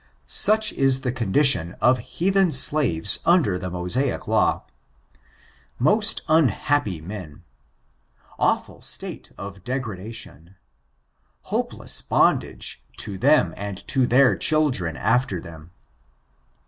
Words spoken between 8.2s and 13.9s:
Awful state of degradation! Hopeless bondage to them and